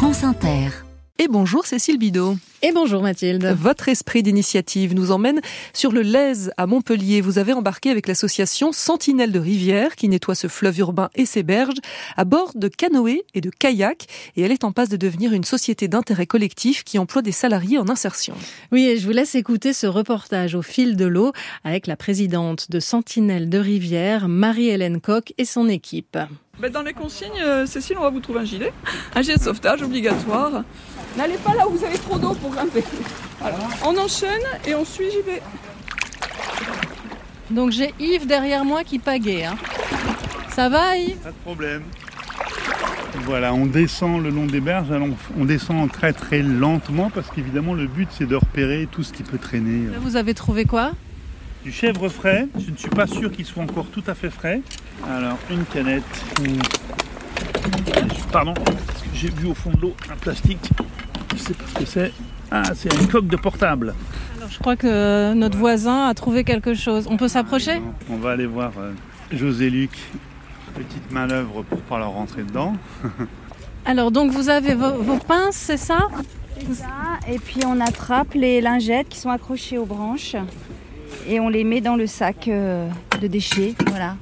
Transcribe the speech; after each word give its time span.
France 0.00 0.24
Inter. 0.24 0.70
Et 1.18 1.28
bonjour 1.28 1.66
Cécile 1.66 1.98
Bidot. 1.98 2.38
Et 2.62 2.72
bonjour 2.72 3.02
Mathilde. 3.02 3.44
Votre 3.44 3.90
esprit 3.90 4.22
d'initiative 4.22 4.94
nous 4.94 5.10
emmène 5.10 5.42
sur 5.74 5.92
le 5.92 6.00
Lèze 6.00 6.54
à 6.56 6.66
Montpellier. 6.66 7.20
Vous 7.20 7.36
avez 7.36 7.52
embarqué 7.52 7.90
avec 7.90 8.08
l'association 8.08 8.72
Sentinelle 8.72 9.30
de 9.30 9.38
Rivière 9.38 9.96
qui 9.96 10.08
nettoie 10.08 10.34
ce 10.34 10.46
fleuve 10.46 10.78
urbain 10.78 11.10
et 11.14 11.26
ses 11.26 11.42
berges 11.42 11.76
à 12.16 12.24
bord 12.24 12.52
de 12.54 12.68
canoës 12.68 13.24
et 13.34 13.42
de 13.42 13.50
kayaks 13.50 14.06
et 14.36 14.40
elle 14.40 14.52
est 14.52 14.64
en 14.64 14.72
passe 14.72 14.88
de 14.88 14.96
devenir 14.96 15.34
une 15.34 15.44
société 15.44 15.86
d'intérêt 15.86 16.26
collectif 16.26 16.82
qui 16.82 16.98
emploie 16.98 17.20
des 17.20 17.30
salariés 17.30 17.76
en 17.76 17.90
insertion. 17.90 18.32
Oui, 18.72 18.86
et 18.86 18.96
je 18.96 19.04
vous 19.04 19.12
laisse 19.12 19.34
écouter 19.34 19.74
ce 19.74 19.86
reportage 19.86 20.54
au 20.54 20.62
fil 20.62 20.96
de 20.96 21.04
l'eau 21.04 21.32
avec 21.62 21.86
la 21.86 21.96
présidente 21.96 22.70
de 22.70 22.80
Sentinelle 22.80 23.50
de 23.50 23.58
Rivière, 23.58 24.28
Marie-Hélène 24.28 25.02
Coq 25.02 25.34
et 25.36 25.44
son 25.44 25.68
équipe. 25.68 26.16
Ben, 26.58 26.70
dans 26.70 26.82
les 26.82 26.92
consignes, 26.92 27.40
euh, 27.42 27.64
Cécile, 27.64 27.96
on 27.98 28.02
va 28.02 28.10
vous 28.10 28.20
trouver 28.20 28.40
un 28.40 28.44
gilet. 28.44 28.72
Un 29.14 29.22
gilet 29.22 29.36
de 29.36 29.42
sauvetage 29.42 29.82
obligatoire. 29.82 30.62
N'allez 31.16 31.38
pas 31.38 31.54
là 31.54 31.66
où 31.66 31.70
vous 31.70 31.84
avez 31.84 31.96
trop 31.96 32.18
d'eau 32.18 32.34
pour 32.34 32.50
grimper. 32.50 32.84
On 33.84 33.96
enchaîne 33.96 34.42
et 34.66 34.74
on 34.74 34.84
suit 34.84 35.10
JB. 35.10 35.40
Donc 37.50 37.70
j'ai 37.70 37.94
Yves 37.98 38.26
derrière 38.26 38.64
moi 38.66 38.84
qui 38.84 38.98
pagaie. 38.98 39.44
Hein. 39.44 39.56
Ça 40.50 40.68
va 40.68 40.96
Yves? 40.98 41.16
Pas 41.16 41.30
de 41.30 41.34
problème. 41.36 41.82
Voilà, 43.24 43.54
on 43.54 43.64
descend 43.66 44.22
le 44.22 44.28
long 44.30 44.46
des 44.46 44.60
berges, 44.60 44.92
alors 44.92 45.08
on 45.38 45.44
descend 45.44 45.90
très 45.90 46.12
très 46.12 46.42
lentement 46.42 47.10
parce 47.10 47.28
qu'évidemment 47.30 47.74
le 47.74 47.86
but 47.86 48.08
c'est 48.16 48.26
de 48.26 48.36
repérer 48.36 48.86
tout 48.90 49.02
ce 49.02 49.12
qui 49.12 49.22
peut 49.24 49.38
traîner. 49.38 49.90
Là, 49.90 49.98
vous 50.00 50.16
avez 50.16 50.32
trouvé 50.32 50.64
quoi? 50.64 50.92
Du 51.64 51.72
chèvre 51.72 52.08
frais, 52.08 52.48
je 52.58 52.70
ne 52.70 52.76
suis 52.76 52.88
pas 52.88 53.06
sûr 53.06 53.30
qu'il 53.30 53.44
soit 53.44 53.62
encore 53.62 53.86
tout 53.86 54.02
à 54.06 54.14
fait 54.14 54.30
frais. 54.30 54.62
Alors 55.06 55.38
une 55.50 55.64
canette. 55.66 56.04
Pardon, 58.32 58.54
parce 58.54 59.02
que 59.02 59.08
j'ai 59.12 59.28
vu 59.28 59.48
au 59.48 59.54
fond 59.54 59.70
de 59.70 59.80
l'eau 59.80 59.94
un 60.10 60.16
plastique. 60.16 60.70
Je 61.34 61.38
sais 61.38 61.52
pas 61.52 61.64
ce 61.68 61.74
que 61.74 61.84
c'est. 61.84 62.12
Ah, 62.50 62.62
c'est 62.74 62.92
une 62.94 63.08
coque 63.08 63.26
de 63.26 63.36
portable. 63.36 63.94
Alors 64.38 64.50
je 64.50 64.58
crois 64.58 64.76
que 64.76 65.34
notre 65.34 65.58
voisin 65.58 66.06
a 66.06 66.14
trouvé 66.14 66.44
quelque 66.44 66.72
chose. 66.72 67.06
On 67.10 67.18
peut 67.18 67.28
s'approcher? 67.28 67.82
On 68.08 68.16
va 68.16 68.30
aller 68.30 68.46
voir 68.46 68.72
euh, 68.78 68.92
José 69.30 69.68
Luc. 69.68 69.90
Petite 70.74 71.10
manœuvre 71.10 71.62
pour 71.64 71.80
pas 71.82 71.98
leur 71.98 72.12
rentrer 72.12 72.42
dedans. 72.42 72.74
Alors 73.84 74.10
donc 74.10 74.30
vous 74.30 74.48
avez 74.48 74.74
vos, 74.74 74.94
vos 74.94 75.18
pinces, 75.18 75.56
c'est 75.56 75.76
ça? 75.76 76.08
C'est 76.58 76.74
ça. 76.74 76.86
Et 77.28 77.38
puis 77.38 77.60
on 77.66 77.80
attrape 77.80 78.32
les 78.32 78.62
lingettes 78.62 79.10
qui 79.10 79.18
sont 79.18 79.30
accrochées 79.30 79.76
aux 79.76 79.86
branches 79.86 80.36
et 81.28 81.40
on 81.40 81.48
les 81.48 81.64
met 81.64 81.80
dans 81.80 81.96
le 81.96 82.06
sac 82.06 82.48
euh, 82.48 82.88
de 83.20 83.26
déchets. 83.26 83.74
Voilà. 83.86 84.16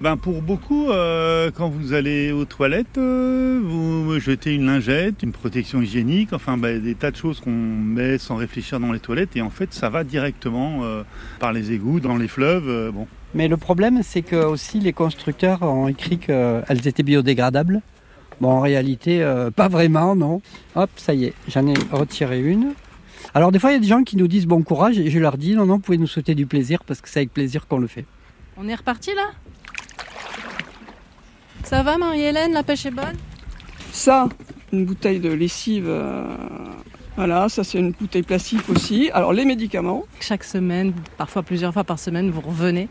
Ben 0.00 0.16
pour 0.16 0.40
beaucoup, 0.40 0.88
euh, 0.88 1.50
quand 1.54 1.68
vous 1.68 1.92
allez 1.92 2.32
aux 2.32 2.46
toilettes, 2.46 2.96
euh, 2.96 3.60
vous 3.62 4.18
jetez 4.18 4.54
une 4.54 4.64
lingette, 4.64 5.22
une 5.22 5.32
protection 5.32 5.82
hygiénique, 5.82 6.32
enfin 6.32 6.56
ben, 6.56 6.80
des 6.80 6.94
tas 6.94 7.10
de 7.10 7.16
choses 7.16 7.38
qu'on 7.40 7.50
met 7.50 8.16
sans 8.16 8.36
réfléchir 8.36 8.80
dans 8.80 8.92
les 8.92 8.98
toilettes 9.00 9.36
et 9.36 9.42
en 9.42 9.50
fait 9.50 9.74
ça 9.74 9.90
va 9.90 10.02
directement 10.02 10.84
euh, 10.84 11.02
par 11.38 11.52
les 11.52 11.72
égouts, 11.72 12.00
dans 12.00 12.16
les 12.16 12.28
fleuves. 12.28 12.66
euh, 12.66 12.90
bon. 12.90 13.06
Mais 13.34 13.46
le 13.46 13.58
problème, 13.58 14.00
c'est 14.02 14.22
que 14.22 14.36
aussi 14.36 14.80
les 14.80 14.94
constructeurs 14.94 15.62
ont 15.62 15.86
écrit 15.86 16.18
qu'elles 16.18 16.88
étaient 16.88 17.02
biodégradables. 17.02 17.82
Bon, 18.40 18.48
en 18.52 18.60
réalité, 18.60 19.22
euh, 19.22 19.50
pas 19.50 19.68
vraiment, 19.68 20.16
non. 20.16 20.40
Hop, 20.74 20.90
ça 20.96 21.12
y 21.12 21.26
est, 21.26 21.34
j'en 21.46 21.66
ai 21.66 21.74
retiré 21.92 22.40
une. 22.40 22.72
Alors 23.34 23.52
des 23.52 23.58
fois, 23.58 23.70
il 23.70 23.74
y 23.74 23.76
a 23.76 23.80
des 23.80 23.86
gens 23.86 24.02
qui 24.02 24.16
nous 24.16 24.26
disent 24.28 24.46
bon 24.46 24.62
courage 24.62 24.98
et 24.98 25.10
je 25.10 25.18
leur 25.18 25.38
dis 25.38 25.54
non, 25.54 25.66
non, 25.66 25.74
vous 25.74 25.80
pouvez 25.80 25.98
nous 25.98 26.06
souhaiter 26.06 26.34
du 26.34 26.46
plaisir 26.46 26.82
parce 26.84 27.00
que 27.00 27.08
c'est 27.08 27.20
avec 27.20 27.32
plaisir 27.32 27.66
qu'on 27.68 27.78
le 27.78 27.86
fait. 27.86 28.04
On 28.56 28.68
est 28.68 28.74
reparti 28.74 29.10
là? 29.14 29.30
Ça 31.64 31.82
va 31.82 31.98
Marie-Hélène, 31.98 32.52
la 32.52 32.62
pêche 32.62 32.86
est 32.86 32.90
bonne? 32.90 33.16
Ça, 33.92 34.28
une 34.72 34.84
bouteille 34.84 35.20
de 35.20 35.30
lessive. 35.32 35.86
euh, 35.88 36.24
Voilà, 37.16 37.48
ça 37.48 37.62
c'est 37.64 37.78
une 37.78 37.92
bouteille 37.92 38.22
plastique 38.22 38.68
aussi. 38.68 39.10
Alors 39.12 39.32
les 39.32 39.44
médicaments. 39.44 40.04
Chaque 40.20 40.44
semaine, 40.44 40.92
parfois 41.16 41.42
plusieurs 41.42 41.72
fois 41.72 41.84
par 41.84 41.98
semaine, 41.98 42.30
vous 42.30 42.40
revenez 42.40 42.88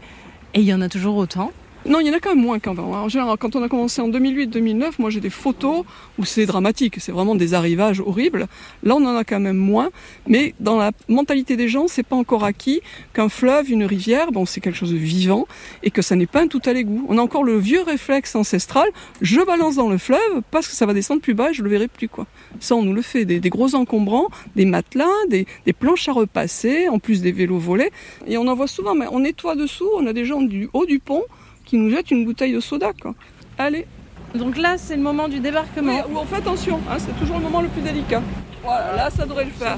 et 0.53 0.61
il 0.61 0.66
y 0.66 0.73
en 0.73 0.81
a 0.81 0.89
toujours 0.89 1.17
autant. 1.17 1.51
Non, 1.85 2.00
il 2.01 2.07
y 2.07 2.09
en 2.09 2.13
a 2.13 2.19
quand 2.19 2.35
même 2.35 2.44
moins 2.44 2.59
qu'avant. 2.59 2.94
hein. 2.94 3.01
En 3.01 3.09
général, 3.09 3.38
quand 3.40 3.56
on 3.56 3.63
a 3.63 3.69
commencé 3.69 4.01
en 4.01 4.09
2008-2009, 4.09 4.95
moi 5.00 5.09
j'ai 5.09 5.22
des 5.22 5.29
photos 5.29 5.85
où 6.19 6.25
c'est 6.25 6.45
dramatique, 6.45 6.95
c'est 7.00 7.13
vraiment 7.13 7.35
des 7.35 7.53
arrivages 7.53 8.01
horribles. 8.01 8.47
Là, 8.84 8.95
on 8.95 9.06
en 9.06 9.16
a 9.16 9.23
quand 9.23 9.40
même 9.40 9.56
moins, 9.57 9.89
mais 10.28 10.53
dans 10.59 10.78
la 10.78 10.91
mentalité 11.07 11.56
des 11.56 11.69
gens, 11.69 11.88
c'est 11.88 12.03
pas 12.03 12.18
encore 12.18 12.44
acquis 12.44 12.81
qu'un 13.13 13.29
fleuve, 13.29 13.72
une 13.72 13.85
rivière, 13.85 14.31
bon, 14.34 14.45
c'est 14.45 14.59
quelque 14.59 14.75
chose 14.75 14.91
de 14.91 14.97
vivant 14.97 15.47
et 15.81 15.89
que 15.89 16.01
ça 16.01 16.16
n'est 16.18 16.28
pas 16.28 16.41
un 16.41 16.47
tout 16.47 16.62
à 16.66 16.73
l'égout. 16.73 17.06
On 17.07 17.18
a 17.18 17.22
encore 17.22 17.45
le 17.45 17.57
vieux 17.57 17.81
réflexe 17.81 18.35
ancestral, 18.35 18.89
je 19.22 19.39
balance 19.39 19.75
dans 19.78 19.89
le 19.89 19.97
fleuve 19.97 20.41
parce 20.51 20.68
que 20.68 20.75
ça 20.75 20.85
va 20.85 20.94
descendre 20.94 21.22
plus 21.22 21.34
bas 21.34 21.51
et 21.51 21.53
je 21.53 21.63
le 21.63 21.69
verrai 21.69 21.88
plus 21.88 22.09
quoi. 22.09 22.28
Ça, 22.59 22.75
on 22.75 22.84
nous 22.84 22.94
le 22.94 23.01
fait, 23.01 23.23
des, 23.23 23.39
des 23.39 23.50
gros 23.50 23.73
encombrants, 23.73 24.28
des 24.57 24.66
matelas, 24.66 25.07
des, 25.29 25.47
des 25.66 25.73
planches 25.73 26.09
à 26.09 26.12
repasser, 26.12 26.89
en 26.89 27.00
plus 27.00 27.22
des 27.22 27.31
vélos 27.31 27.57
volés. 27.57 27.89
Et 28.28 28.38
on 28.38 28.47
en 28.47 28.53
voit 28.53 28.68
souvent, 28.68 28.95
mais 28.95 29.06
on 29.12 29.22
nettoie 29.22 29.56
dessous, 29.56 29.89
on 29.95 30.06
a 30.07 30.13
des 30.13 30.25
gens 30.25 30.41
du 30.41 30.69
haut 30.73 30.85
du 30.85 31.00
pont 31.00 31.23
qui 31.69 31.78
nous 31.78 31.91
jettent 31.91 32.09
une 32.09 32.25
bouteille 32.25 32.53
de 32.53 32.59
soda. 32.59 32.94
Quoi. 33.00 33.13
Allez, 33.59 33.85
Donc 34.34 34.57
là, 34.57 34.75
c'est 34.78 34.96
le 34.96 35.03
moment 35.03 35.28
du 35.28 35.40
débarquement. 35.40 35.94
oui, 36.09 36.16
on 36.16 36.25
fait 36.25 36.38
attention, 36.38 36.80
hein, 36.90 36.97
c'est 36.97 37.16
toujours 37.19 37.38
le 37.38 37.44
moment 37.44 37.62
le 37.62 37.68
plus 37.68 37.81
délicat. 37.81 38.24
Voilà, 38.63 38.96
là 38.96 39.09
ça 39.12 39.25
devrait 39.25 39.46
le 39.46 39.52
faire. 39.52 39.78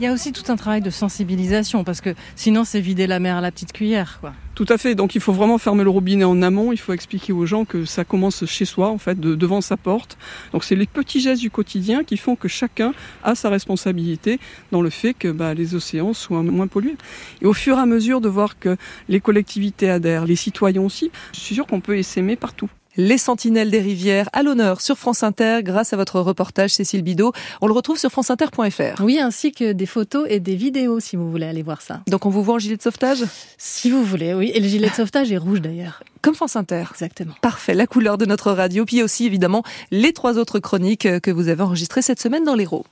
Il 0.00 0.04
y 0.04 0.06
a 0.06 0.12
aussi 0.12 0.30
tout 0.32 0.44
un 0.52 0.54
travail 0.54 0.80
de 0.80 0.90
sensibilisation 0.90 1.82
parce 1.82 2.00
que 2.00 2.14
sinon, 2.36 2.62
c'est 2.64 2.80
vider 2.80 3.08
la 3.08 3.18
mer 3.18 3.36
à 3.36 3.40
la 3.40 3.50
petite 3.50 3.72
cuillère. 3.72 4.18
Quoi. 4.20 4.32
Tout 4.54 4.66
à 4.68 4.78
fait, 4.78 4.94
donc 4.94 5.16
il 5.16 5.20
faut 5.20 5.32
vraiment 5.32 5.58
fermer 5.58 5.82
le 5.82 5.90
robinet 5.90 6.22
en 6.22 6.40
amont, 6.40 6.70
il 6.72 6.78
faut 6.78 6.92
expliquer 6.92 7.32
aux 7.32 7.46
gens 7.46 7.64
que 7.64 7.84
ça 7.84 8.04
commence 8.04 8.44
chez 8.46 8.64
soi, 8.64 8.90
en 8.90 8.98
fait, 8.98 9.18
de- 9.18 9.34
devant 9.34 9.60
sa 9.60 9.76
porte. 9.76 10.16
Donc 10.52 10.62
c'est 10.62 10.76
les 10.76 10.86
petits 10.86 11.20
gestes 11.20 11.40
du 11.42 11.50
quotidien 11.50 12.04
qui 12.04 12.16
font 12.16 12.36
que 12.36 12.46
chacun 12.46 12.92
a 13.24 13.34
sa 13.34 13.50
responsabilité 13.50 14.38
dans 14.70 14.82
le 14.82 14.90
fait 14.90 15.14
que 15.14 15.28
bah, 15.28 15.52
les 15.54 15.74
océans 15.74 16.12
soient 16.12 16.42
moins 16.44 16.68
pollués. 16.68 16.96
Et 17.42 17.46
au 17.46 17.52
fur 17.52 17.76
et 17.76 17.80
à 17.80 17.86
mesure 17.86 18.20
de 18.20 18.28
voir 18.28 18.58
que 18.58 18.76
les 19.08 19.20
collectivités 19.20 19.90
adhèrent, 19.90 20.26
les 20.26 20.36
citoyens 20.36 20.82
aussi, 20.82 21.10
je 21.32 21.40
suis 21.40 21.54
sûr 21.56 21.66
qu'on 21.66 21.80
peut 21.80 21.98
essaimer 21.98 22.36
partout. 22.36 22.68
Les 23.00 23.16
sentinelles 23.16 23.70
des 23.70 23.78
rivières 23.78 24.28
à 24.32 24.42
l'honneur 24.42 24.80
sur 24.80 24.98
France 24.98 25.22
Inter 25.22 25.60
grâce 25.62 25.92
à 25.92 25.96
votre 25.96 26.18
reportage 26.18 26.70
Cécile 26.70 27.02
Bidot. 27.02 27.32
On 27.60 27.68
le 27.68 27.72
retrouve 27.72 27.96
sur 27.96 28.10
franceinter.fr. 28.10 29.00
Oui, 29.04 29.20
ainsi 29.20 29.52
que 29.52 29.70
des 29.70 29.86
photos 29.86 30.26
et 30.28 30.40
des 30.40 30.56
vidéos 30.56 30.98
si 30.98 31.14
vous 31.14 31.30
voulez 31.30 31.46
aller 31.46 31.62
voir 31.62 31.80
ça. 31.80 32.00
Donc 32.08 32.26
on 32.26 32.28
vous 32.28 32.42
voit 32.42 32.56
en 32.56 32.58
gilet 32.58 32.76
de 32.76 32.82
sauvetage? 32.82 33.22
Si 33.56 33.88
vous 33.88 34.02
voulez, 34.02 34.34
oui. 34.34 34.50
Et 34.52 34.58
le 34.58 34.66
gilet 34.66 34.90
de 34.90 34.94
sauvetage 34.94 35.30
est 35.30 35.36
rouge 35.36 35.60
d'ailleurs. 35.60 36.02
comme 36.22 36.34
France 36.34 36.56
Inter. 36.56 36.86
Exactement. 36.90 37.34
Parfait, 37.40 37.74
la 37.74 37.86
couleur 37.86 38.18
de 38.18 38.26
notre 38.26 38.50
radio. 38.50 38.84
Puis 38.84 39.00
aussi 39.04 39.26
évidemment 39.26 39.62
les 39.92 40.12
trois 40.12 40.36
autres 40.36 40.58
chroniques 40.58 41.20
que 41.20 41.30
vous 41.30 41.46
avez 41.46 41.62
enregistrées 41.62 42.02
cette 42.02 42.20
semaine 42.20 42.42
dans 42.42 42.56
l'Hérault. 42.56 42.84